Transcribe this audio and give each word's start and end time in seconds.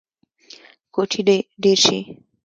کوچي 0.93 1.21
ډیر 1.61 1.77
شي 1.85 1.97